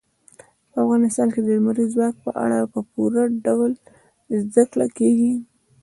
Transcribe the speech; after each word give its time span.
په 0.71 0.77
افغانستان 0.83 1.27
کې 1.33 1.41
د 1.43 1.47
لمریز 1.57 1.89
ځواک 1.95 2.15
په 2.25 2.31
اړه 2.43 2.59
په 2.73 2.79
پوره 2.91 3.23
ډول 3.45 3.71
زده 4.43 4.63
کړه 4.71 4.87
کېږي. 4.97 5.33